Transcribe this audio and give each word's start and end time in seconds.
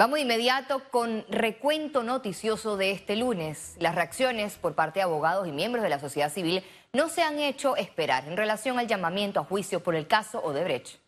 Vamos 0.00 0.18
de 0.18 0.22
inmediato 0.22 0.80
con 0.92 1.24
recuento 1.28 2.04
noticioso 2.04 2.76
de 2.76 2.92
este 2.92 3.16
lunes. 3.16 3.74
Las 3.80 3.96
reacciones 3.96 4.54
por 4.54 4.76
parte 4.76 5.00
de 5.00 5.02
abogados 5.02 5.48
y 5.48 5.50
miembros 5.50 5.82
de 5.82 5.88
la 5.88 5.98
sociedad 5.98 6.32
civil 6.32 6.62
no 6.92 7.08
se 7.08 7.22
han 7.22 7.40
hecho 7.40 7.74
esperar 7.74 8.28
en 8.28 8.36
relación 8.36 8.78
al 8.78 8.86
llamamiento 8.86 9.40
a 9.40 9.44
juicio 9.44 9.82
por 9.82 9.96
el 9.96 10.06
caso 10.06 10.38
Odebrecht. 10.38 11.00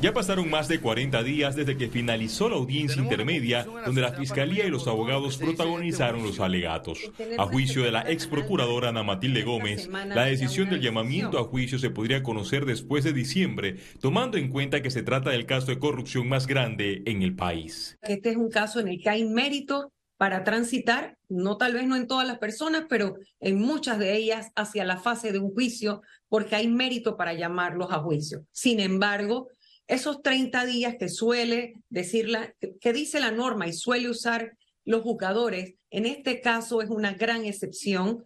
Ya 0.00 0.12
pasaron 0.12 0.50
más 0.50 0.66
de 0.68 0.80
40 0.80 1.22
días 1.22 1.54
desde 1.54 1.76
que 1.76 1.88
finalizó 1.88 2.48
la 2.48 2.56
audiencia 2.56 3.00
intermedia, 3.00 3.64
donde 3.84 4.00
la 4.00 4.12
Fiscalía 4.12 4.66
y 4.66 4.70
los 4.70 4.88
abogados 4.88 5.36
protagonizaron 5.36 6.22
los 6.22 6.40
alegatos. 6.40 6.98
A 7.38 7.46
juicio 7.46 7.84
de 7.84 7.92
la 7.92 8.10
ex 8.10 8.26
procuradora 8.26 8.88
Ana 8.88 9.02
Matilde 9.02 9.42
Gómez, 9.42 9.88
la 9.88 10.24
decisión 10.24 10.70
del 10.70 10.80
llamamiento 10.80 11.38
a 11.38 11.44
juicio 11.44 11.78
se 11.78 11.90
podría 11.90 12.22
conocer 12.22 12.64
después 12.64 13.04
de 13.04 13.12
diciembre, 13.12 13.76
tomando 14.00 14.38
en 14.38 14.48
cuenta 14.48 14.82
que 14.82 14.90
se 14.90 15.02
trata 15.02 15.30
del 15.30 15.46
caso 15.46 15.68
de 15.68 15.78
corrupción 15.78 16.28
más 16.28 16.46
grande 16.46 17.02
en 17.06 17.22
el 17.22 17.36
país. 17.36 17.98
Este 18.02 18.30
es 18.30 18.36
un 18.36 18.50
caso 18.50 18.80
en 18.80 18.88
el 18.88 19.00
que 19.00 19.10
hay 19.10 19.24
mérito 19.24 19.92
para 20.22 20.44
transitar, 20.44 21.18
no 21.28 21.56
tal 21.56 21.74
vez 21.74 21.84
no 21.84 21.96
en 21.96 22.06
todas 22.06 22.26
las 22.26 22.38
personas, 22.38 22.84
pero 22.88 23.16
en 23.40 23.60
muchas 23.60 23.98
de 23.98 24.16
ellas 24.16 24.52
hacia 24.54 24.84
la 24.84 24.96
fase 24.96 25.32
de 25.32 25.40
un 25.40 25.52
juicio, 25.52 26.02
porque 26.28 26.54
hay 26.54 26.68
mérito 26.68 27.16
para 27.16 27.34
llamarlos 27.34 27.90
a 27.90 27.98
juicio. 27.98 28.46
Sin 28.52 28.78
embargo, 28.78 29.48
esos 29.86 30.22
30 30.22 30.64
días 30.64 30.96
que 30.98 31.08
suele 31.08 31.74
decir 31.88 32.28
la, 32.28 32.54
que 32.80 32.92
dice 32.92 33.20
la 33.20 33.30
norma 33.30 33.66
y 33.66 33.72
suele 33.72 34.08
usar 34.08 34.56
los 34.84 35.02
jugadores, 35.02 35.74
en 35.90 36.06
este 36.06 36.40
caso 36.40 36.82
es 36.82 36.90
una 36.90 37.12
gran 37.12 37.44
excepción. 37.44 38.24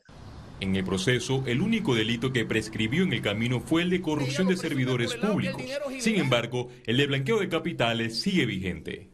En 0.61 0.75
el 0.75 0.85
proceso, 0.85 1.43
el 1.47 1.61
único 1.61 1.95
delito 1.95 2.33
que 2.33 2.47
prescribió 2.47 3.03
en 3.03 3.13
el 3.13 3.21
camino 3.21 3.61
fue 3.61 3.83
el 3.83 3.91
de 3.91 4.01
corrupción 4.01 4.47
de 4.49 4.57
servidores 4.57 5.15
públicos. 5.15 5.63
Sin 5.99 6.17
embargo, 6.17 6.69
el 6.87 6.97
de 6.97 7.07
blanqueo 7.07 7.39
de 7.39 7.49
capitales 7.49 8.21
sigue 8.21 8.47
vigente. 8.47 9.11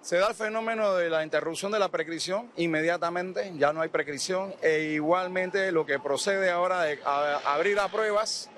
Se 0.00 0.16
da 0.16 0.28
el 0.28 0.34
fenómeno 0.34 0.94
de 0.94 1.10
la 1.10 1.24
interrupción 1.24 1.72
de 1.72 1.80
la 1.80 1.90
prescripción 1.90 2.50
inmediatamente, 2.56 3.52
ya 3.58 3.72
no 3.72 3.80
hay 3.80 3.88
prescripción, 3.88 4.54
e 4.62 4.92
igualmente 4.94 5.72
lo 5.72 5.84
que 5.84 5.98
procede 5.98 6.48
ahora 6.48 6.82
de 6.82 7.00
abrir 7.04 7.78
a 7.80 7.88
pruebas, 7.88 8.48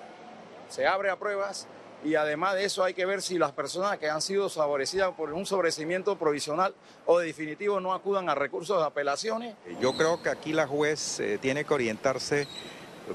se 0.69 0.87
abre 0.87 1.09
a 1.09 1.19
pruebas, 1.19 1.67
y 2.05 2.15
además 2.15 2.55
de 2.55 2.65
eso 2.65 2.85
hay 2.85 2.95
que 2.95 3.07
ver 3.07 3.23
si 3.23 3.39
las 3.39 3.53
personas 3.53 3.99
que 3.99 4.09
han 4.09 4.23
sido 4.23 4.49
favorecidas 4.49 5.13
por 5.15 5.33
un 5.33 5.47
sobrecimiento 5.47 6.17
provisional 6.17 6.75
o 7.07 7.19
definitivo 7.19 7.81
no 7.81 7.93
acudan 7.93 8.29
a 8.29 8.35
recursos 8.35 8.79
de 8.79 8.87
apelaciones. 8.87 9.57
Yo 9.81 9.97
creo 9.97 10.23
que 10.23 10.31
aquí 10.31 10.53
la 10.53 10.67
juez 10.67 11.21
eh, 11.21 11.39
tiene 11.41 11.65
que 11.65 11.75
orientarse 11.75 12.47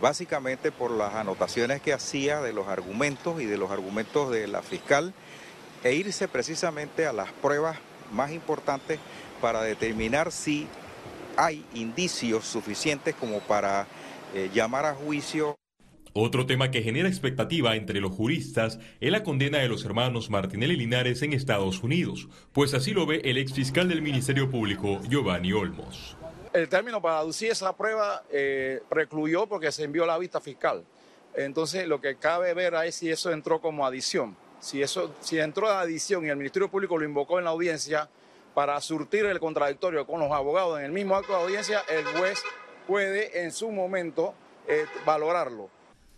básicamente 0.02 0.72
por 0.72 0.92
las 0.92 1.14
anotaciones 1.14 1.82
que 1.82 1.94
hacía 1.94 2.42
de 2.42 2.54
los 2.54 2.68
argumentos 2.68 3.42
y 3.42 3.46
de 3.46 3.58
los 3.58 3.72
argumentos 3.72 4.32
de 4.32 4.48
la 4.48 4.62
fiscal 4.62 5.14
e 5.84 5.94
irse 5.94 6.28
precisamente 6.28 7.06
a 7.06 7.14
las 7.14 7.32
pruebas 7.32 7.78
más 8.12 8.32
importantes 8.32 9.00
para 9.42 9.62
determinar 9.62 10.32
si 10.32 10.68
hay 11.36 11.66
indicios 11.74 12.46
suficientes 12.46 13.16
como 13.16 13.40
para 13.40 13.88
eh, 14.34 14.50
llamar 14.54 14.86
a 14.86 14.96
juicio. 14.96 15.56
Otro 16.16 16.46
tema 16.46 16.70
que 16.70 16.84
genera 16.84 17.10
expectativa 17.10 17.76
entre 17.76 18.00
los 18.00 18.12
juristas 18.12 18.78
es 19.02 19.12
la 19.12 19.24
condena 19.24 19.58
de 19.58 19.68
los 19.68 19.84
hermanos 19.84 20.30
Martinelli 20.30 20.76
Linares 20.76 21.24
en 21.24 21.34
Estados 21.34 21.82
Unidos, 21.82 22.28
pues 22.52 22.76
así 22.76 22.92
lo 22.92 23.08
ve 23.08 23.22
el 23.24 23.40
ex 23.40 23.52
fiscal 23.52 23.90
del 23.90 24.04
Ministerio 24.04 24.48
Público, 24.48 25.02
Giovanni 25.10 25.54
Olmos. 25.54 26.16
El 26.54 26.70
término 26.70 27.02
para 27.02 27.18
aducir 27.18 27.50
esa 27.50 27.76
prueba 27.76 28.22
eh, 28.32 28.84
precluyó 28.90 29.48
porque 29.48 29.72
se 29.72 29.86
envió 29.86 30.06
la 30.06 30.20
vista 30.20 30.40
fiscal. 30.40 30.84
Entonces, 31.34 31.88
lo 31.88 32.00
que 32.00 32.16
cabe 32.18 32.54
ver 32.54 32.76
es 32.86 32.94
si 32.94 33.10
eso 33.10 33.32
entró 33.32 33.60
como 33.60 33.84
adición. 33.84 34.38
Si, 34.60 34.84
eso, 34.84 35.16
si 35.20 35.40
entró 35.40 35.68
adición 35.68 36.28
y 36.28 36.30
el 36.30 36.38
Ministerio 36.38 36.70
Público 36.70 36.96
lo 36.96 37.06
invocó 37.06 37.40
en 37.40 37.46
la 37.46 37.50
audiencia 37.50 38.08
para 38.54 38.80
surtir 38.82 39.26
el 39.26 39.40
contradictorio 39.40 40.06
con 40.06 40.20
los 40.20 40.32
abogados 40.32 40.78
en 40.78 40.86
el 40.86 40.92
mismo 40.92 41.16
acto 41.16 41.34
de 41.34 41.42
audiencia, 41.42 41.82
el 41.90 42.06
juez 42.06 42.40
puede 42.86 43.44
en 43.44 43.52
su 43.52 43.72
momento 43.72 44.36
eh, 44.68 44.86
valorarlo. 45.08 45.72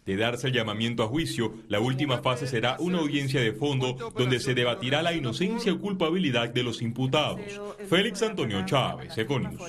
De 0.05 0.15
darse 0.17 0.47
el 0.47 0.53
llamamiento 0.53 1.01
a 1.01 1.07
juicio, 1.07 1.55
la 1.67 1.79
última 1.79 2.19
fase 2.19 2.45
será 2.45 2.77
una 2.77 2.99
audiencia 2.99 3.41
de 3.41 3.53
fondo 3.53 3.93
donde 4.15 4.39
se 4.39 4.53
debatirá 4.53 5.01
la 5.01 5.13
inocencia 5.13 5.73
o 5.73 5.79
culpabilidad 5.79 6.49
de 6.49 6.61
los 6.61 6.83
imputados. 6.83 7.41
Félix 7.89 8.21
Antonio 8.21 8.63
Chávez, 8.65 9.17
Econius. 9.17 9.59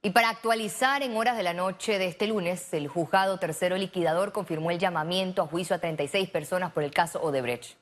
Y 0.00 0.10
para 0.10 0.28
actualizar 0.28 1.02
en 1.02 1.16
horas 1.16 1.36
de 1.36 1.42
la 1.42 1.54
noche 1.54 1.98
de 1.98 2.06
este 2.06 2.28
lunes, 2.28 2.72
el 2.72 2.86
juzgado 2.86 3.40
tercero 3.40 3.76
liquidador 3.76 4.30
confirmó 4.30 4.70
el 4.70 4.78
llamamiento 4.78 5.42
a 5.42 5.48
juicio 5.48 5.74
a 5.74 5.80
36 5.80 6.30
personas 6.30 6.70
por 6.70 6.84
el 6.84 6.92
caso 6.92 7.20
Odebrecht. 7.20 7.76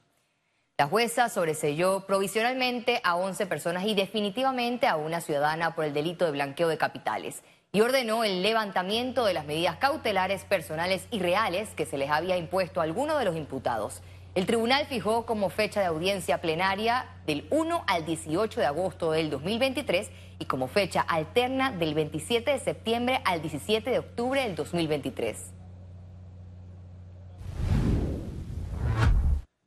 La 0.79 0.87
jueza 0.87 1.29
sobreselló 1.29 2.07
provisionalmente 2.07 3.03
a 3.05 3.17
11 3.17 3.45
personas 3.47 3.85
y 3.85 3.95
definitivamente 3.95 4.87
a 4.87 4.97
una 4.97 5.21
ciudadana 5.21 5.75
por 5.75 5.85
el 5.85 5.93
delito 5.93 6.25
de 6.25 6.33
blanqueo 6.33 6.69
de 6.69 6.79
capitales 6.79 7.43
y 7.75 7.81
ordenó 7.81 8.23
el 8.23 8.41
levantamiento 8.43 9.25
de 9.25 9.35
las 9.35 9.47
medidas 9.47 9.77
cautelares 9.79 10.45
personales 10.45 11.09
y 11.11 11.19
reales 11.19 11.71
que 11.71 11.87
se 11.87 11.99
les 11.99 12.09
había 12.09 12.37
impuesto 12.37 12.81
a 12.81 12.85
alguno 12.85 13.19
de 13.19 13.25
los 13.25 13.37
imputados. 13.37 14.01
El 14.37 14.47
tribunal 14.47 14.87
fijó 14.87 15.27
como 15.27 15.51
fecha 15.51 15.81
de 15.81 15.87
audiencia 15.87 16.41
plenaria 16.41 17.07
del 17.27 17.49
1 17.51 17.83
al 17.89 18.07
18 18.07 18.61
de 18.61 18.67
agosto 18.67 19.11
del 19.11 19.29
2023 19.29 20.09
y 20.39 20.45
como 20.45 20.69
fecha 20.69 21.01
alterna 21.01 21.73
del 21.73 21.95
27 21.95 22.53
de 22.53 22.59
septiembre 22.61 23.21
al 23.25 23.43
17 23.43 23.91
de 23.91 23.99
octubre 23.99 24.41
del 24.41 24.55
2023. 24.55 25.64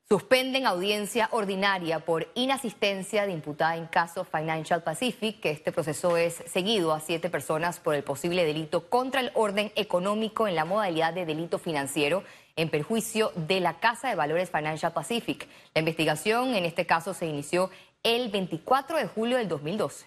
Suspenden 0.09 0.65
audiencia 0.65 1.27
ordinaria 1.33 1.99
por 1.99 2.31
inasistencia 2.33 3.25
de 3.25 3.33
imputada 3.33 3.75
en 3.75 3.87
caso 3.87 4.23
Financial 4.23 4.81
Pacific, 4.81 5.41
que 5.41 5.49
este 5.49 5.73
proceso 5.73 6.15
es 6.15 6.41
seguido 6.45 6.93
a 6.93 7.01
siete 7.01 7.29
personas 7.29 7.81
por 7.81 7.93
el 7.93 8.05
posible 8.05 8.45
delito 8.45 8.87
contra 8.87 9.19
el 9.19 9.31
orden 9.33 9.69
económico 9.75 10.47
en 10.47 10.55
la 10.55 10.63
modalidad 10.63 11.13
de 11.13 11.25
delito 11.25 11.59
financiero 11.59 12.23
en 12.55 12.69
perjuicio 12.69 13.33
de 13.35 13.59
la 13.59 13.81
Casa 13.81 14.07
de 14.07 14.15
Valores 14.15 14.49
Financial 14.49 14.93
Pacific. 14.93 15.45
La 15.73 15.79
investigación 15.79 16.55
en 16.55 16.63
este 16.63 16.85
caso 16.85 17.13
se 17.13 17.25
inició 17.25 17.69
el 18.01 18.31
24 18.31 18.99
de 18.99 19.07
julio 19.07 19.35
del 19.35 19.49
2012. 19.49 20.05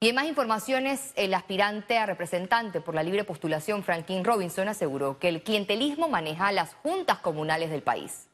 Y 0.00 0.08
en 0.08 0.14
más 0.14 0.24
informaciones, 0.24 1.12
el 1.16 1.34
aspirante 1.34 1.98
a 1.98 2.06
representante 2.06 2.80
por 2.80 2.94
la 2.94 3.02
libre 3.02 3.24
postulación, 3.24 3.82
Franklin 3.82 4.24
Robinson, 4.24 4.68
aseguró 4.68 5.18
que 5.18 5.28
el 5.28 5.42
clientelismo 5.42 6.08
maneja 6.08 6.50
las 6.50 6.72
juntas 6.76 7.18
comunales 7.18 7.68
del 7.68 7.82
país. 7.82 8.30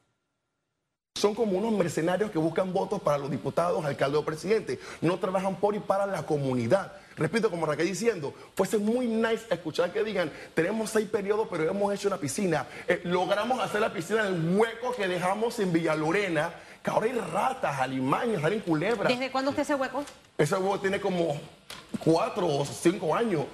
Son 1.18 1.34
como 1.34 1.58
unos 1.58 1.72
mercenarios 1.72 2.30
que 2.30 2.38
buscan 2.38 2.72
votos 2.72 3.02
para 3.02 3.18
los 3.18 3.28
diputados, 3.28 3.84
alcaldes 3.84 4.20
o 4.20 4.24
presidentes. 4.24 4.78
No 5.00 5.18
trabajan 5.18 5.56
por 5.56 5.74
y 5.74 5.80
para 5.80 6.06
la 6.06 6.24
comunidad. 6.24 6.92
Repito, 7.16 7.50
como 7.50 7.66
Raquel 7.66 7.88
diciendo, 7.88 8.32
pues 8.54 8.72
es 8.72 8.80
muy 8.80 9.08
nice 9.08 9.44
escuchar 9.50 9.92
que 9.92 10.04
digan, 10.04 10.30
tenemos 10.54 10.90
seis 10.90 11.08
periodos, 11.08 11.48
pero 11.50 11.68
hemos 11.68 11.92
hecho 11.92 12.06
una 12.06 12.18
piscina. 12.18 12.68
Eh, 12.86 13.00
logramos 13.02 13.60
hacer 13.60 13.80
la 13.80 13.92
piscina 13.92 14.28
en 14.28 14.34
el 14.34 14.56
hueco 14.56 14.94
que 14.94 15.08
dejamos 15.08 15.58
en 15.58 15.72
Villa 15.72 15.96
Lorena, 15.96 16.54
que 16.80 16.90
ahora 16.90 17.06
hay 17.06 17.12
ratas, 17.12 17.80
alimañas, 17.80 18.40
salen 18.40 18.60
culebras. 18.60 19.08
¿Desde 19.08 19.32
cuándo 19.32 19.50
está 19.50 19.62
ese 19.62 19.74
hueco? 19.74 20.04
Ese 20.38 20.54
hueco 20.54 20.78
tiene 20.78 21.00
como 21.00 21.36
cuatro 21.98 22.46
o 22.46 22.64
cinco 22.64 23.12
años. 23.16 23.44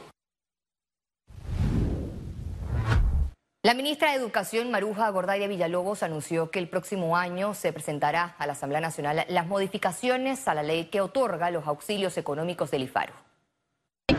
La 3.65 3.73
ministra 3.73 4.11
de 4.11 4.19
Educación, 4.19 4.71
Maruja 4.71 5.09
Gordaire 5.09 5.49
Villalobos, 5.49 6.03
anunció 6.03 6.51
que 6.51 6.59
el 6.59 6.69
próximo 6.69 7.17
año 7.17 7.55
se 7.55 7.73
presentará 7.73 8.35
a 8.37 8.47
la 8.47 8.53
Asamblea 8.53 8.83
Nacional 8.83 9.25
las 9.27 9.47
modificaciones 9.47 10.47
a 10.47 10.53
la 10.53 10.63
ley 10.63 10.91
que 10.91 11.01
otorga 11.01 11.51
los 11.51 11.67
auxilios 11.67 12.19
económicos 12.19 12.71
del 12.71 12.83
IFARO. 12.83 13.15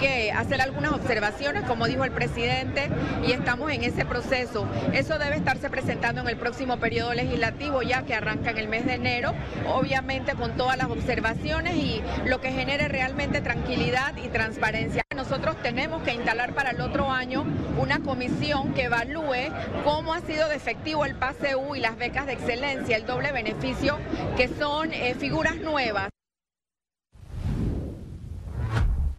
Hacer 0.05 0.61
algunas 0.61 0.91
observaciones, 0.91 1.63
como 1.63 1.87
dijo 1.87 2.03
el 2.03 2.11
presidente, 2.11 2.89
y 3.25 3.31
estamos 3.31 3.71
en 3.71 3.83
ese 3.83 4.05
proceso. 4.05 4.67
Eso 4.93 5.17
debe 5.17 5.35
estarse 5.35 5.69
presentando 5.69 6.21
en 6.21 6.27
el 6.27 6.37
próximo 6.37 6.77
periodo 6.77 7.13
legislativo, 7.13 7.81
ya 7.81 8.03
que 8.03 8.13
arranca 8.13 8.51
en 8.51 8.57
el 8.59 8.67
mes 8.67 8.85
de 8.85 8.93
enero, 8.93 9.33
obviamente 9.67 10.33
con 10.33 10.55
todas 10.55 10.77
las 10.77 10.89
observaciones 10.89 11.75
y 11.75 12.03
lo 12.25 12.39
que 12.39 12.51
genere 12.51 12.87
realmente 12.87 13.41
tranquilidad 13.41 14.15
y 14.17 14.27
transparencia. 14.27 15.01
Nosotros 15.15 15.55
tenemos 15.63 16.03
que 16.03 16.13
instalar 16.13 16.53
para 16.53 16.71
el 16.71 16.81
otro 16.81 17.09
año 17.09 17.45
una 17.79 17.99
comisión 17.99 18.73
que 18.73 18.83
evalúe 18.83 19.51
cómo 19.83 20.13
ha 20.13 20.21
sido 20.21 20.47
de 20.49 20.55
efectivo 20.55 21.05
el 21.05 21.15
PASEU 21.15 21.75
y 21.75 21.79
las 21.79 21.97
becas 21.97 22.27
de 22.27 22.33
excelencia, 22.33 22.95
el 22.95 23.05
doble 23.05 23.31
beneficio, 23.31 23.97
que 24.37 24.49
son 24.49 24.93
eh, 24.93 25.15
figuras 25.15 25.55
nuevas. 25.55 26.14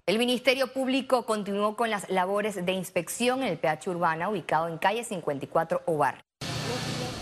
El 0.09 0.21
Ministerio 0.21 0.69
Público 0.69 1.27
continuó 1.27 1.75
con 1.75 1.91
las 1.91 2.09
labores 2.09 2.65
de 2.65 2.71
inspección 2.71 3.43
en 3.43 3.49
el 3.49 3.59
PH 3.59 3.91
Urbana 3.91 4.29
ubicado 4.29 4.69
en 4.69 4.79
calle 4.79 5.03
54 5.03 5.83
Ovar. 5.85 6.25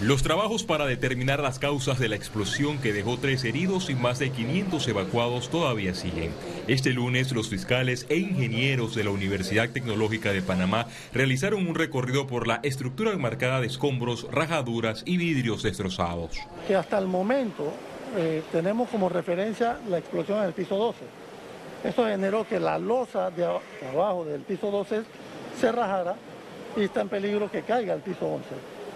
Los 0.03 0.23
trabajos 0.23 0.65
para 0.65 0.85
determinar 0.85 1.41
las 1.41 1.59
causas 1.59 1.99
de 1.99 2.11
la 2.11 2.17
explosión 2.17 2.77
que 2.77 2.93
dejó 2.93 3.17
tres 3.17 3.43
heridos 3.45 3.89
y 3.89 3.95
más 3.95 4.19
de 4.19 4.31
500 4.31 4.87
evacuados 4.87 5.49
todavía 5.49 5.95
siguen. 5.95 6.33
Este 6.67 6.91
lunes 6.91 7.33
los 7.33 7.49
fiscales 7.49 8.05
e 8.11 8.19
ingenieros 8.19 8.95
de 8.95 9.05
la 9.05 9.13
Universidad 9.13 9.71
Tecnológica 9.71 10.33
de 10.33 10.43
Panamá 10.43 10.87
realizaron 11.15 11.67
un 11.67 11.77
recorrido 11.77 12.27
por 12.27 12.47
la 12.47 12.61
estructura 12.65 13.13
enmarcada 13.13 13.63
de 13.63 13.69
escombros, 13.69 14.31
rajaduras 14.31 15.05
y 15.07 15.17
vidrios 15.17 15.63
destrozados. 15.63 16.37
Que 16.69 16.77
hasta 16.77 16.99
el 16.99 17.07
momento 17.07 17.73
eh, 18.19 18.43
tenemos 18.53 18.91
como 18.91 19.09
referencia 19.09 19.79
la 19.89 19.97
explosión 19.97 20.41
en 20.41 20.45
el 20.45 20.53
piso 20.53 20.77
12. 20.77 21.24
Esto 21.85 22.07
generó 22.07 22.49
que 22.49 22.59
la 22.59 22.79
losa 22.79 23.31
de 23.31 23.45
abajo 23.45 24.25
del 24.25 24.41
piso 24.41 24.71
12 24.71 25.03
se 25.61 25.71
rajara 25.71 26.17
y 26.77 26.85
está 26.85 27.03
en 27.03 27.09
peligro 27.11 27.51
que 27.51 27.63
caiga 27.63 27.93
al 27.93 28.01
piso 28.01 28.27
11. 28.27 28.47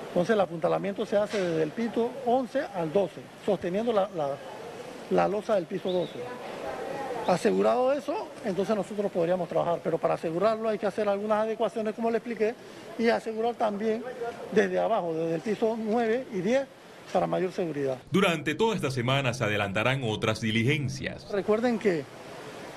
Entonces 0.08 0.34
el 0.34 0.40
apuntalamiento 0.40 1.04
se 1.04 1.16
hace 1.16 1.38
desde 1.38 1.62
el 1.62 1.70
piso 1.70 2.10
11 2.24 2.60
al 2.74 2.92
12, 2.92 3.20
sosteniendo 3.44 3.92
la, 3.92 4.08
la, 5.10 5.28
losa 5.28 5.56
del 5.56 5.66
piso 5.66 5.92
12. 5.92 6.12
Asegurado 7.26 7.92
eso, 7.92 8.26
entonces 8.46 8.74
nosotros 8.74 9.12
podríamos 9.12 9.50
trabajar, 9.50 9.80
pero 9.84 9.98
para 9.98 10.14
asegurarlo 10.14 10.70
hay 10.70 10.78
que 10.78 10.86
hacer 10.86 11.06
algunas 11.10 11.42
adecuaciones, 11.44 11.94
como 11.94 12.10
le 12.10 12.16
expliqué, 12.16 12.54
y 12.98 13.10
asegurar 13.10 13.54
también 13.54 14.02
desde 14.50 14.78
abajo, 14.78 15.12
desde 15.12 15.34
el 15.34 15.40
piso 15.42 15.76
9 15.78 16.24
y 16.32 16.40
10, 16.40 16.66
para 17.12 17.26
mayor 17.26 17.52
seguridad. 17.52 17.98
Durante 18.10 18.54
toda 18.54 18.74
esta 18.74 18.90
semana 18.90 19.34
se 19.34 19.44
adelantarán 19.44 20.02
otras 20.04 20.40
diligencias. 20.40 21.30
Recuerden 21.30 21.78
que, 21.78 22.04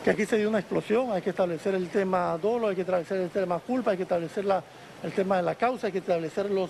que 0.03 0.09
aquí 0.09 0.25
se 0.25 0.37
dio 0.37 0.49
una 0.49 0.59
explosión, 0.59 1.11
hay 1.11 1.21
que 1.21 1.29
establecer 1.29 1.75
el 1.75 1.89
tema 1.89 2.37
dolo, 2.41 2.67
hay 2.67 2.75
que 2.75 2.81
establecer 2.81 3.17
el 3.17 3.29
tema 3.29 3.59
culpa, 3.59 3.91
hay 3.91 3.97
que 3.97 4.03
establecer 4.03 4.45
la, 4.45 4.63
el 5.03 5.11
tema 5.11 5.37
de 5.37 5.43
la 5.43 5.55
causa, 5.55 5.87
hay 5.87 5.93
que 5.93 5.99
establecer 5.99 6.49
los, 6.49 6.69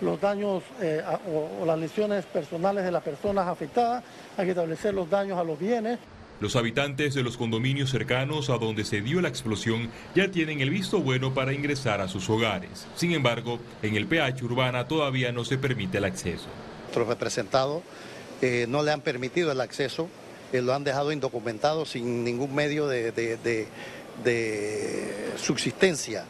los 0.00 0.20
daños 0.20 0.62
eh, 0.80 1.02
o, 1.28 1.62
o 1.62 1.66
las 1.66 1.78
lesiones 1.78 2.26
personales 2.26 2.84
de 2.84 2.90
las 2.90 3.02
personas 3.02 3.48
afectadas, 3.48 4.04
hay 4.36 4.44
que 4.44 4.50
establecer 4.50 4.92
los 4.92 5.08
daños 5.08 5.38
a 5.38 5.44
los 5.44 5.58
bienes. 5.58 5.98
Los 6.38 6.54
habitantes 6.54 7.14
de 7.14 7.22
los 7.22 7.38
condominios 7.38 7.90
cercanos 7.90 8.50
a 8.50 8.58
donde 8.58 8.84
se 8.84 9.00
dio 9.00 9.22
la 9.22 9.28
explosión 9.28 9.90
ya 10.14 10.30
tienen 10.30 10.60
el 10.60 10.68
visto 10.68 11.00
bueno 11.00 11.32
para 11.32 11.54
ingresar 11.54 12.02
a 12.02 12.08
sus 12.08 12.28
hogares. 12.28 12.86
Sin 12.94 13.12
embargo, 13.12 13.58
en 13.80 13.96
el 13.96 14.06
PH 14.06 14.44
urbana 14.44 14.86
todavía 14.86 15.32
no 15.32 15.46
se 15.46 15.56
permite 15.56 15.96
el 15.96 16.04
acceso. 16.04 16.48
Nuestros 16.82 17.08
representados 17.08 17.82
eh, 18.42 18.66
no 18.68 18.82
le 18.82 18.92
han 18.92 19.00
permitido 19.00 19.50
el 19.50 19.62
acceso, 19.62 20.10
eh, 20.52 20.62
lo 20.62 20.74
han 20.74 20.84
dejado 20.84 21.12
indocumentado 21.12 21.84
sin 21.84 22.24
ningún 22.24 22.54
medio 22.54 22.86
de, 22.86 23.12
de, 23.12 23.36
de, 23.36 23.66
de 24.24 25.32
subsistencia. 25.36 26.24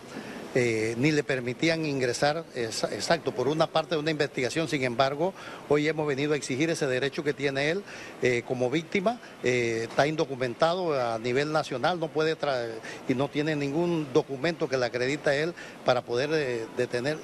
Eh, 0.59 0.95
ni 0.97 1.13
le 1.13 1.23
permitían 1.23 1.85
ingresar, 1.85 2.43
exacto, 2.55 3.33
por 3.33 3.47
una 3.47 3.67
parte 3.67 3.95
de 3.95 4.01
una 4.01 4.11
investigación. 4.11 4.69
Sin 4.69 4.85
embargo, 4.85 5.35
hoy 5.69 5.87
hemos 5.87 6.07
venido 6.07 6.33
a 6.33 6.37
exigir 6.37 6.71
ese 6.71 6.87
derecho 6.87 7.23
que 7.23 7.35
tiene 7.35 7.69
él 7.69 7.83
eh, 8.23 8.43
como 8.49 8.71
víctima. 8.71 9.21
Eh, 9.45 9.87
está 9.91 10.07
indocumentado 10.07 10.99
a 10.99 11.19
nivel 11.19 11.53
nacional, 11.53 12.01
no 12.01 12.09
puede 12.09 12.39
y 13.07 13.15
no 13.15 13.29
tiene 13.29 13.55
ningún 13.55 14.07
documento 14.15 14.67
que 14.67 14.79
le 14.79 14.87
acredita 14.87 15.29
a 15.29 15.35
él 15.35 15.53
para 15.85 16.01
poder 16.01 16.67
detener 16.77 17.19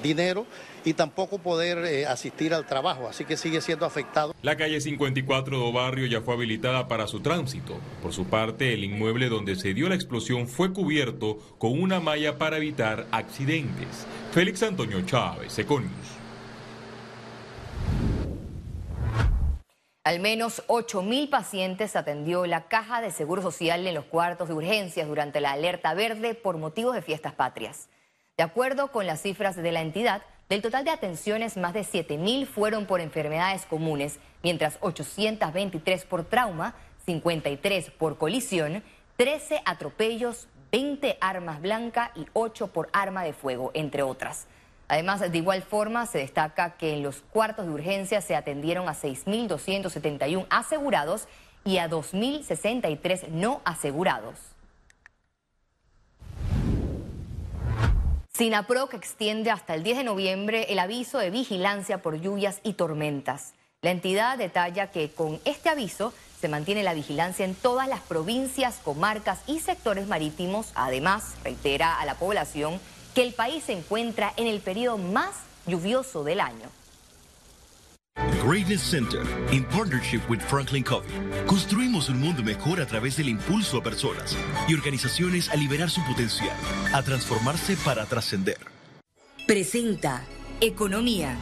dinero 0.00 0.46
y 0.84 0.94
tampoco 0.94 1.38
poder 1.38 2.06
asistir 2.06 2.54
al 2.54 2.66
trabajo, 2.66 3.08
así 3.08 3.24
que 3.24 3.36
sigue 3.36 3.60
siendo 3.60 3.86
afectado. 3.86 4.34
La 4.42 4.56
calle 4.56 4.80
54 4.80 5.66
de 5.66 5.72
Barrio 5.72 6.06
ya 6.06 6.22
fue 6.22 6.34
habilitada 6.34 6.88
para 6.88 7.06
su 7.06 7.20
tránsito. 7.20 7.78
Por 8.02 8.12
su 8.12 8.26
parte, 8.26 8.72
el 8.72 8.84
inmueble 8.84 9.28
donde 9.28 9.56
se 9.56 9.74
dio 9.74 9.88
la 9.88 9.94
explosión 9.94 10.48
fue 10.48 10.72
cubierto 10.72 11.38
con 11.58 11.78
una 11.78 12.00
malla 12.00 12.38
para 12.38 12.58
accidentes. 13.10 14.06
Félix 14.32 14.62
Antonio 14.62 15.00
Chávez, 15.02 15.58
Econius. 15.58 16.18
Al 20.04 20.20
menos 20.20 20.62
8.000 20.68 21.28
pacientes 21.28 21.94
atendió 21.94 22.46
la 22.46 22.68
Caja 22.68 23.02
de 23.02 23.10
Seguro 23.10 23.42
Social 23.42 23.86
en 23.86 23.94
los 23.94 24.06
cuartos 24.06 24.48
de 24.48 24.54
urgencias 24.54 25.06
durante 25.06 25.40
la 25.40 25.52
alerta 25.52 25.92
verde 25.92 26.34
por 26.34 26.56
motivos 26.56 26.94
de 26.94 27.02
fiestas 27.02 27.34
patrias. 27.34 27.90
De 28.38 28.42
acuerdo 28.42 28.90
con 28.90 29.06
las 29.06 29.20
cifras 29.20 29.56
de 29.56 29.70
la 29.70 29.82
entidad, 29.82 30.22
del 30.48 30.62
total 30.62 30.84
de 30.84 30.92
atenciones, 30.92 31.58
más 31.58 31.74
de 31.74 31.80
7.000 31.80 32.46
fueron 32.46 32.86
por 32.86 33.02
enfermedades 33.02 33.66
comunes, 33.66 34.18
mientras 34.42 34.78
823 34.80 36.06
por 36.06 36.24
trauma, 36.24 36.74
53 37.04 37.90
por 37.90 38.16
colisión, 38.16 38.82
13 39.18 39.60
atropellos, 39.66 40.48
20 40.70 41.18
armas 41.20 41.60
blancas 41.60 42.10
y 42.14 42.26
8 42.32 42.68
por 42.68 42.88
arma 42.92 43.22
de 43.22 43.32
fuego, 43.32 43.70
entre 43.74 44.02
otras. 44.02 44.46
Además, 44.88 45.20
de 45.20 45.38
igual 45.38 45.62
forma, 45.62 46.06
se 46.06 46.18
destaca 46.18 46.76
que 46.76 46.94
en 46.94 47.02
los 47.02 47.20
cuartos 47.20 47.66
de 47.66 47.72
urgencia 47.72 48.20
se 48.20 48.34
atendieron 48.34 48.88
a 48.88 48.94
6.271 48.94 50.46
asegurados 50.48 51.28
y 51.64 51.78
a 51.78 51.88
2.063 51.90 53.28
no 53.28 53.60
asegurados. 53.64 54.38
SINAPROC 58.32 58.94
extiende 58.94 59.50
hasta 59.50 59.74
el 59.74 59.82
10 59.82 59.98
de 59.98 60.04
noviembre 60.04 60.66
el 60.70 60.78
aviso 60.78 61.18
de 61.18 61.30
vigilancia 61.30 62.02
por 62.02 62.20
lluvias 62.20 62.60
y 62.62 62.74
tormentas. 62.74 63.54
La 63.82 63.90
entidad 63.90 64.38
detalla 64.38 64.92
que 64.92 65.10
con 65.10 65.40
este 65.44 65.68
aviso 65.68 66.12
se 66.40 66.48
mantiene 66.48 66.82
la 66.82 66.94
vigilancia 66.94 67.44
en 67.44 67.54
todas 67.54 67.88
las 67.88 68.00
provincias, 68.00 68.76
comarcas 68.84 69.40
y 69.46 69.60
sectores 69.60 70.06
marítimos. 70.06 70.68
Además, 70.74 71.34
reitera 71.44 71.98
a 71.98 72.04
la 72.04 72.14
población 72.14 72.80
que 73.14 73.22
el 73.22 73.34
país 73.34 73.64
se 73.64 73.72
encuentra 73.72 74.32
en 74.36 74.46
el 74.46 74.60
periodo 74.60 74.98
más 74.98 75.30
lluvioso 75.66 76.24
del 76.24 76.40
año. 76.40 76.70
Greatness 78.44 78.82
Center, 78.82 79.22
in 79.52 79.64
partnership 79.64 80.20
with 80.28 80.40
Franklin 80.40 80.82
Covey. 80.82 81.10
Construimos 81.46 82.08
un 82.08 82.18
mundo 82.20 82.42
mejor 82.42 82.80
a 82.80 82.86
través 82.86 83.16
del 83.16 83.28
impulso 83.28 83.78
a 83.78 83.82
personas 83.82 84.36
y 84.66 84.74
organizaciones 84.74 85.50
a 85.50 85.56
liberar 85.56 85.90
su 85.90 86.02
potencial, 86.04 86.56
a 86.92 87.02
transformarse 87.02 87.76
para 87.84 88.06
trascender. 88.06 88.58
Presenta 89.46 90.22
Economía. 90.60 91.36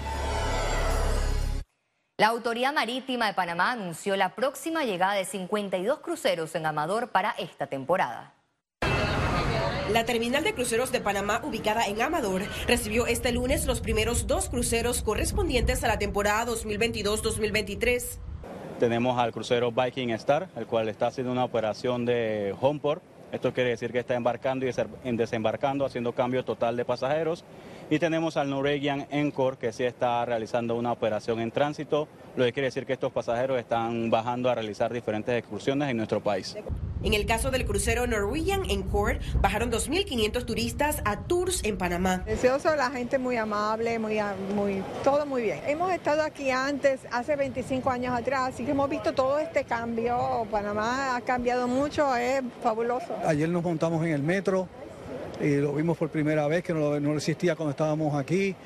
La 2.19 2.29
Autoridad 2.29 2.73
Marítima 2.73 3.27
de 3.27 3.35
Panamá 3.35 3.73
anunció 3.73 4.17
la 4.17 4.35
próxima 4.35 4.87
llegada 4.87 5.13
de 5.13 5.27
52 5.27 5.99
cruceros 5.99 6.55
en 6.55 6.65
Amador 6.65 7.11
para 7.11 7.33
esta 7.33 7.67
temporada. 7.67 8.33
La 9.93 10.07
terminal 10.07 10.43
de 10.43 10.55
cruceros 10.55 10.91
de 10.93 11.03
Panamá, 11.03 11.43
ubicada 11.45 11.85
en 11.85 12.01
Amador, 12.01 12.41
recibió 12.67 13.07
este 13.07 13.33
lunes 13.33 13.67
los 13.67 13.83
primeros 13.83 14.27
dos 14.27 14.49
cruceros 14.49 15.03
correspondientes 15.03 15.85
a 15.85 15.89
la 15.89 15.99
temporada 15.99 16.51
2022-2023. 16.51 18.19
Tenemos 18.81 19.19
al 19.19 19.31
crucero 19.31 19.71
Viking 19.71 20.09
Star, 20.13 20.49
el 20.57 20.67
cual 20.67 20.89
está 20.89 21.09
haciendo 21.09 21.33
una 21.33 21.45
operación 21.45 22.07
de 22.07 22.57
homeport. 22.59 23.03
Esto 23.33 23.53
quiere 23.53 23.71
decir 23.71 23.93
que 23.93 23.99
está 23.99 24.15
embarcando 24.15 24.67
y 24.67 24.73
desembarcando, 25.17 25.85
haciendo 25.85 26.13
cambio 26.13 26.45
total 26.45 26.77
de 26.77 26.85
pasajeros. 26.85 27.45
Y 27.91 27.99
tenemos 27.99 28.37
al 28.37 28.51
Norwegian 28.51 29.07
Encore, 29.11 29.57
que 29.57 29.73
sí 29.73 29.85
está 29.85 30.25
realizando 30.25 30.75
una 30.77 30.93
operación 30.93 31.41
en 31.41 31.51
tránsito, 31.51 32.09
lo 32.37 32.45
que 32.45 32.53
quiere 32.53 32.67
decir 32.67 32.87
que 32.87 32.93
estos 32.93 33.13
pasajeros 33.13 33.59
están 33.59 34.11
bajando 34.11 34.51
a 34.51 34.55
realizar 34.55 34.93
diferentes 34.93 35.37
excursiones 35.37 35.89
en 35.89 35.97
nuestro 35.97 36.21
país. 36.21 36.57
En 37.03 37.15
el 37.15 37.27
caso 37.27 37.51
del 37.51 37.67
crucero 37.67 38.07
Norwegian 38.07 38.69
Encore, 38.71 39.21
bajaron 39.41 39.71
2.500 39.71 40.45
turistas 40.45 41.03
a 41.05 41.21
tours 41.21 41.63
en 41.65 41.77
Panamá. 41.77 42.23
Deseoso, 42.27 42.75
la 42.75 42.91
gente 42.91 43.19
muy 43.19 43.37
amable, 43.37 43.99
muy, 43.99 44.19
muy, 44.55 44.83
todo 45.05 45.27
muy 45.27 45.43
bien. 45.43 45.61
Hemos 45.67 45.93
estado 45.93 46.23
aquí 46.23 46.51
antes, 46.51 47.01
hace 47.13 47.37
25 47.37 47.91
años 47.91 48.19
atrás, 48.19 48.55
así 48.55 48.65
que 48.65 48.71
hemos 48.71 48.89
visto 48.89 49.13
todo 49.13 49.39
este 49.39 49.65
cambio. 49.65 50.47
Panamá 50.51 51.17
ha 51.17 51.21
cambiado 51.21 51.69
mucho, 51.69 52.17
es 52.17 52.43
fabuloso. 52.63 53.15
Ayer 53.25 53.49
nos 53.49 53.63
montamos 53.63 54.05
en 54.05 54.13
el 54.13 54.23
metro 54.23 54.69
y 55.41 55.57
lo 55.57 55.75
vimos 55.75 55.97
por 55.99 56.09
primera 56.09 56.49
vez, 56.49 56.65
que 56.65 56.73
no, 56.73 56.99
no 56.99 57.17
existía 57.17 57.55
cuando 57.57 57.71
estábamos 57.71 58.15
aquí. 58.15 58.57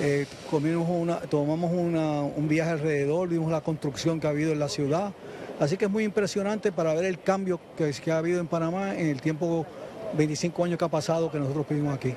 Eh, 0.00 0.26
comimos 0.50 0.88
una, 0.90 1.20
tomamos 1.20 1.72
una, 1.72 2.20
un 2.22 2.48
viaje 2.48 2.72
alrededor, 2.72 3.28
vimos 3.28 3.50
la 3.50 3.60
construcción 3.60 4.20
que 4.20 4.26
ha 4.26 4.30
habido 4.30 4.52
en 4.52 4.58
la 4.58 4.68
ciudad. 4.68 5.12
Así 5.58 5.76
que 5.76 5.86
es 5.86 5.90
muy 5.90 6.04
impresionante 6.04 6.72
para 6.72 6.94
ver 6.94 7.04
el 7.04 7.20
cambio 7.20 7.60
que, 7.76 7.90
que 7.92 8.12
ha 8.12 8.18
habido 8.18 8.40
en 8.40 8.46
Panamá 8.46 8.94
en 8.94 9.06
el 9.06 9.20
tiempo 9.20 9.66
25 10.14 10.64
años 10.64 10.78
que 10.78 10.84
ha 10.84 10.88
pasado 10.88 11.30
que 11.30 11.38
nosotros 11.38 11.66
vivimos 11.68 11.94
aquí. 11.94 12.14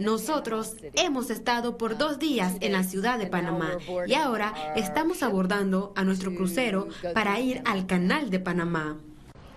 Nosotros 0.00 0.76
hemos 0.94 1.30
estado 1.30 1.76
por 1.76 1.98
dos 1.98 2.18
días 2.18 2.54
en 2.60 2.72
la 2.72 2.84
ciudad 2.84 3.18
de 3.18 3.26
Panamá 3.26 3.78
y 4.06 4.14
ahora 4.14 4.54
estamos 4.76 5.22
abordando 5.22 5.92
a 5.96 6.04
nuestro 6.04 6.34
crucero 6.34 6.88
para 7.14 7.38
ir 7.40 7.62
al 7.64 7.86
canal 7.86 8.30
de 8.30 8.40
Panamá. 8.40 8.98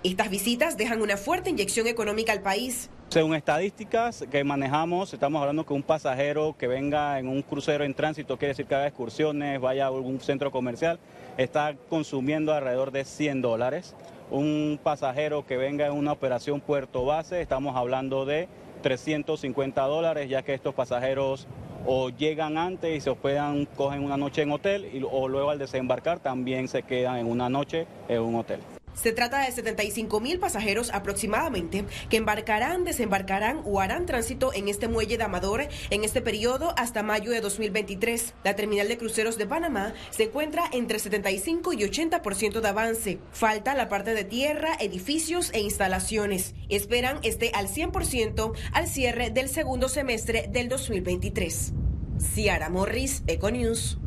Estas 0.03 0.31
visitas 0.31 0.77
dejan 0.77 1.00
una 1.03 1.15
fuerte 1.15 1.51
inyección 1.51 1.86
económica 1.86 2.31
al 2.31 2.41
país. 2.41 2.89
Según 3.10 3.36
estadísticas 3.36 4.25
que 4.31 4.43
manejamos, 4.43 5.13
estamos 5.13 5.39
hablando 5.39 5.63
que 5.63 5.74
un 5.74 5.84
pasajero 5.84 6.55
que 6.58 6.65
venga 6.65 7.20
en 7.20 7.27
un 7.27 7.43
crucero 7.43 7.84
en 7.84 7.93
tránsito, 7.93 8.36
quiere 8.39 8.53
decir 8.53 8.65
que 8.65 8.74
haga 8.74 8.88
excursiones, 8.88 9.62
vaya 9.62 9.84
a 9.84 9.88
algún 9.89 10.20
centro 10.20 10.50
comercial, 10.50 11.00
está 11.38 11.75
consumiendo 11.88 12.51
alrededor 12.51 12.89
de 12.89 13.05
100 13.05 13.43
dólares. 13.43 13.96
Un 14.31 14.79
pasajero 14.81 15.46
que 15.46 15.58
venga 15.58 15.86
en 15.86 15.93
una 15.93 16.13
operación 16.13 16.62
puerto 16.62 17.05
base, 17.05 17.39
estamos 17.39 17.75
hablando 17.75 18.25
de 18.25 18.48
350 18.81 19.84
dólares, 19.84 20.29
ya 20.29 20.41
que 20.41 20.55
estos 20.55 20.74
pasajeros 20.74 21.48
o 21.86 22.10
llegan 22.10 22.58
antes 22.58 22.98
y 22.98 23.01
se 23.01 23.12
hospedan, 23.12 23.67
cogen 23.75 24.03
una 24.03 24.17
noche 24.17 24.41
en 24.41 24.51
hotel 24.51 24.89
y, 24.91 25.03
o 25.03 25.27
luego 25.27 25.51
al 25.51 25.60
desembarcar 25.60 26.20
también 26.20 26.67
se 26.67 26.81
quedan 26.81 27.17
en 27.17 27.27
una 27.27 27.50
noche 27.50 27.86
en 28.08 28.22
un 28.22 28.34
hotel. 28.34 28.62
Se 29.01 29.12
trata 29.12 29.39
de 29.39 29.51
75 29.51 30.20
mil 30.20 30.38
pasajeros 30.38 30.91
aproximadamente 30.93 31.86
que 32.10 32.17
embarcarán, 32.17 32.84
desembarcarán 32.84 33.62
o 33.65 33.79
harán 33.79 34.05
tránsito 34.05 34.53
en 34.53 34.67
este 34.67 34.88
muelle 34.88 35.17
de 35.17 35.24
Amador 35.24 35.67
en 35.89 36.03
este 36.03 36.22
periodo 36.22 36.75
hasta 36.77 37.01
mayo 37.01 37.31
de 37.31 37.41
2023. 37.41 38.36
La 38.43 38.55
terminal 38.55 38.88
de 38.88 39.00
cruceros 39.00 39.39
de 39.39 39.48
Panamá 39.48 39.93
se 40.12 40.24
encuentra 40.25 40.63
entre 40.72 41.00
75 41.00 41.74
y 41.74 41.77
80% 41.77 42.62
de 42.62 42.67
avance. 42.67 43.20
Falta 43.31 43.74
la 43.74 43.89
parte 43.89 44.13
de 44.13 44.24
tierra, 44.24 44.75
edificios 44.79 45.51
e 45.53 45.62
instalaciones. 45.62 46.53
Esperan 46.70 47.20
esté 47.24 47.51
al 47.55 47.67
100% 47.67 48.53
al 48.72 48.88
cierre 48.88 49.31
del 49.31 49.50
segundo 49.50 49.89
semestre 49.89 50.48
del 50.48 50.70
2023. 50.70 51.74
Ciara 52.20 52.70
Morris, 52.70 53.24
Econews. 53.25 54.00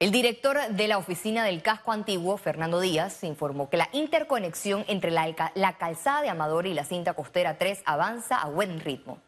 El 0.00 0.12
director 0.12 0.56
de 0.70 0.86
la 0.86 0.96
oficina 0.96 1.44
del 1.44 1.60
casco 1.60 1.90
antiguo, 1.90 2.36
Fernando 2.36 2.78
Díaz, 2.78 3.24
informó 3.24 3.68
que 3.68 3.76
la 3.76 3.88
interconexión 3.92 4.84
entre 4.86 5.10
la, 5.10 5.76
calzada 5.76 6.22
de 6.22 6.28
Amador 6.28 6.68
y 6.68 6.74
la 6.74 6.84
cinta 6.84 7.14
costera 7.14 7.58
3 7.58 7.82
avanza 7.84 8.36
a 8.36 8.48
buen 8.48 8.78
ritmo. 8.78 9.18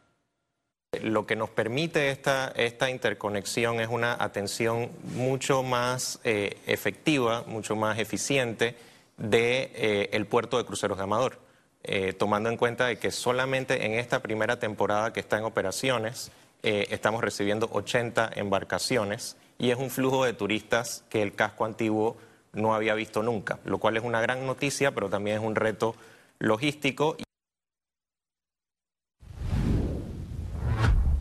Lo 1.03 1.27
que 1.27 1.35
nos 1.35 1.51
permite 1.51 2.13
esta, 2.13 2.89
interconexión 2.89 3.81
es 3.81 3.89
una 3.89 4.17
atención 4.23 4.93
mucho 5.03 5.65
más 5.65 6.21
eh, 6.23 6.57
efectiva, 6.69 7.43
mucho 7.49 7.75
más 7.75 7.99
eficiente 7.99 8.77
del 9.17 9.31
de, 9.31 9.73
eh, 9.75 10.11
el 10.13 10.27
puerto 10.27 10.57
de 10.57 10.65
cruceros 10.65 10.99
de 10.99 11.03
Amador, 11.03 11.41
eh, 11.83 12.13
tomando 12.13 12.49
en 12.49 12.57
cuenta 12.57 12.95
que 12.95 13.11
solamente 13.11 13.87
en 13.87 13.95
esta 13.95 14.21
primera 14.21 14.61
temporada 14.61 15.13
que 15.13 15.19
está 15.19 15.37
en 15.37 15.45
operaciones 15.45 16.31
estamos 16.63 17.25
recibiendo 17.25 17.71
80 17.73 18.33
embarcaciones 18.37 19.37
y 19.61 19.71
es 19.71 19.79
un 19.79 19.91
flujo 19.91 20.25
de 20.25 20.33
turistas 20.33 21.05
que 21.11 21.23
el 21.23 21.35
casco 21.35 21.67
antiguo 21.67 22.17
no 22.53 22.75
había 22.75 22.95
visto 22.95 23.23
nunca, 23.23 23.61
lo 23.65 23.79
cual 23.79 23.99
es 23.99 24.03
una 24.03 24.21
gran 24.23 24.47
noticia, 24.47 24.93
pero 24.93 25.11
también 25.11 25.37
es 25.37 25.45
un 25.45 25.55
reto 25.55 25.95
logístico. 26.39 27.19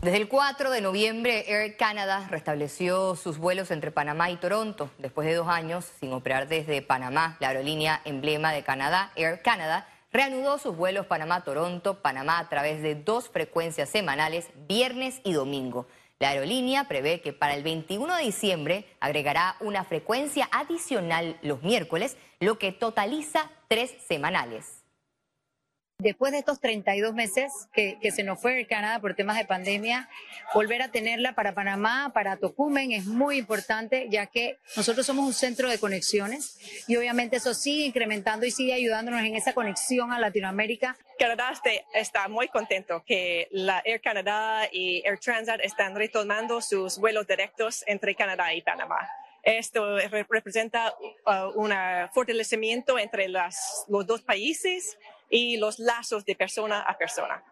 Desde 0.00 0.16
el 0.16 0.28
4 0.28 0.70
de 0.70 0.80
noviembre, 0.80 1.44
Air 1.52 1.76
Canada 1.76 2.26
restableció 2.30 3.14
sus 3.14 3.36
vuelos 3.36 3.70
entre 3.70 3.90
Panamá 3.90 4.30
y 4.30 4.36
Toronto. 4.36 4.88
Después 4.96 5.28
de 5.28 5.34
dos 5.34 5.48
años 5.48 5.84
sin 6.00 6.14
operar 6.14 6.48
desde 6.48 6.80
Panamá, 6.80 7.36
la 7.40 7.48
aerolínea 7.48 8.00
emblema 8.06 8.52
de 8.52 8.64
Canadá, 8.64 9.12
Air 9.16 9.42
Canada, 9.42 9.86
reanudó 10.10 10.56
sus 10.56 10.74
vuelos 10.74 11.04
Panamá-Toronto, 11.04 12.00
Panamá 12.00 12.38
a 12.38 12.48
través 12.48 12.80
de 12.80 12.94
dos 12.94 13.28
frecuencias 13.28 13.90
semanales, 13.90 14.48
viernes 14.66 15.20
y 15.22 15.34
domingo. 15.34 15.86
La 16.20 16.28
aerolínea 16.28 16.84
prevé 16.84 17.22
que 17.22 17.32
para 17.32 17.54
el 17.54 17.62
21 17.62 18.16
de 18.16 18.24
diciembre 18.24 18.84
agregará 19.00 19.56
una 19.60 19.84
frecuencia 19.84 20.50
adicional 20.52 21.38
los 21.40 21.62
miércoles, 21.62 22.18
lo 22.40 22.58
que 22.58 22.72
totaliza 22.72 23.50
tres 23.68 23.94
semanales. 24.06 24.79
Después 26.00 26.32
de 26.32 26.38
estos 26.38 26.60
32 26.60 27.12
meses 27.12 27.52
que, 27.74 27.98
se 28.10 28.22
nos 28.22 28.40
fue 28.40 28.60
el 28.60 28.66
Canadá 28.66 29.00
por 29.00 29.14
temas 29.14 29.36
de 29.36 29.44
pandemia, 29.44 30.08
volver 30.54 30.80
a 30.80 30.90
tenerla 30.90 31.34
para 31.34 31.54
Panamá, 31.54 32.10
para 32.14 32.38
Tocumen 32.38 32.92
es 32.92 33.04
muy 33.04 33.36
importante, 33.36 34.06
ya 34.10 34.26
que 34.26 34.58
nosotros 34.76 35.04
somos 35.04 35.26
un 35.26 35.34
centro 35.34 35.68
de 35.68 35.78
conexiones 35.78 36.58
y 36.88 36.96
obviamente 36.96 37.36
eso 37.36 37.52
sigue 37.52 37.84
incrementando 37.84 38.46
y 38.46 38.50
sigue 38.50 38.72
ayudándonos 38.72 39.20
en 39.20 39.36
esa 39.36 39.52
conexión 39.52 40.10
a 40.10 40.18
Latinoamérica. 40.18 40.96
Canadá 41.18 41.52
está 41.92 42.28
muy 42.28 42.48
contento 42.48 43.04
que 43.04 43.48
la 43.50 43.82
Air 43.84 44.00
Canada 44.00 44.68
y 44.72 45.02
Air 45.04 45.18
Transat 45.18 45.60
están 45.60 45.94
retomando 45.94 46.62
sus 46.62 46.98
vuelos 46.98 47.26
directos 47.26 47.84
entre 47.86 48.14
Canadá 48.14 48.54
y 48.54 48.62
Panamá. 48.62 49.06
Esto 49.42 49.98
representa 50.28 50.94
uh, 51.26 51.58
un 51.58 51.72
fortalecimiento 52.12 52.98
entre 52.98 53.28
las, 53.28 53.84
los 53.88 54.06
dos 54.06 54.22
países 54.22 54.98
y 55.30 55.56
los 55.56 55.78
lazos 55.78 56.24
de 56.24 56.34
persona 56.34 56.80
a 56.80 56.98
persona. 56.98 57.42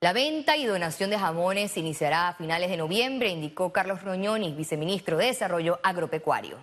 La 0.00 0.12
venta 0.12 0.56
y 0.56 0.64
donación 0.64 1.10
de 1.10 1.18
jamones 1.18 1.76
iniciará 1.76 2.28
a 2.28 2.34
finales 2.34 2.70
de 2.70 2.76
noviembre, 2.76 3.30
indicó 3.30 3.72
Carlos 3.72 4.02
Roñoni, 4.02 4.52
viceministro 4.52 5.16
de 5.16 5.26
Desarrollo 5.26 5.80
Agropecuario. 5.82 6.58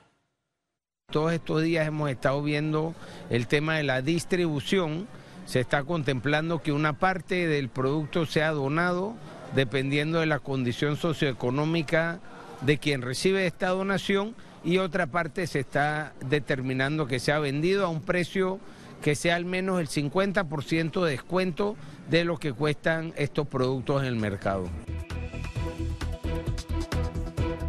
Todos 1.12 1.34
estos 1.34 1.62
días 1.62 1.88
hemos 1.88 2.10
estado 2.10 2.42
viendo 2.42 2.96
el 3.30 3.48
tema 3.48 3.76
de 3.76 3.84
la 3.84 4.02
distribución. 4.02 5.08
Se 5.46 5.60
está 5.60 5.84
contemplando 5.84 6.62
que 6.62 6.72
una 6.72 6.94
parte 6.94 7.48
del 7.48 7.70
producto 7.70 8.26
sea 8.26 8.52
donado 8.52 9.16
dependiendo 9.54 10.20
de 10.20 10.26
la 10.26 10.40
condición 10.40 10.98
socioeconómica 10.98 12.20
de 12.62 12.78
quien 12.78 13.02
recibe 13.02 13.46
esta 13.46 13.70
donación 13.70 14.36
y 14.66 14.80
otra 14.80 15.08
parte 15.08 15.46
se 15.48 15.60
está 15.60 16.14
determinando 16.28 17.06
que 17.06 17.20
sea 17.20 17.40
vendido 17.40 17.86
a 17.86 17.90
un 17.90 18.02
precio 18.02 18.60
que 19.02 19.14
sea 19.14 19.36
al 19.36 19.46
menos 19.46 19.80
el 19.80 19.88
50% 19.88 21.04
de 21.04 21.12
descuento 21.12 21.76
de 22.10 22.26
lo 22.26 22.38
que 22.38 22.54
cuestan 22.54 23.14
estos 23.16 23.48
productos 23.48 24.02
en 24.02 24.08
el 24.08 24.16
mercado. 24.16 24.68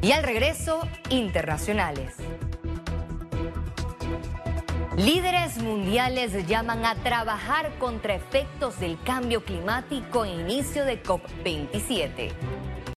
Y 0.00 0.12
al 0.12 0.22
regreso, 0.22 0.80
internacionales. 1.10 2.14
Líderes 4.96 5.58
mundiales 5.58 6.46
llaman 6.46 6.86
a 6.86 6.94
trabajar 6.94 7.76
contra 7.78 8.14
efectos 8.14 8.80
del 8.80 8.98
cambio 9.02 9.44
climático 9.44 10.24
en 10.24 10.40
inicio 10.40 10.86
de 10.86 11.02
COP27. 11.02 12.32